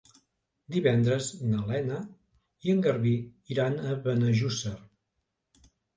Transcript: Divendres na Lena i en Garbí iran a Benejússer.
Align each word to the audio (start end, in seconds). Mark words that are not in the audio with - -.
Divendres 0.75 1.27
na 1.51 1.59
Lena 1.67 1.99
i 2.69 2.73
en 2.75 2.81
Garbí 2.87 3.13
iran 3.57 3.77
a 3.91 3.95
Benejússer. 4.09 4.77